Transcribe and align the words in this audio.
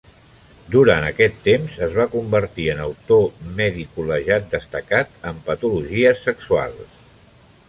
Durant 0.75 1.03
aquest 1.09 1.35
temps, 1.47 1.75
es 1.89 1.93
va 1.97 2.07
convertir 2.15 2.65
en 2.75 2.81
l'autor 2.85 3.45
medicolegal 3.61 4.49
destacat 4.57 5.15
en 5.33 5.45
patologies 5.51 6.27
sexuals. 6.31 7.01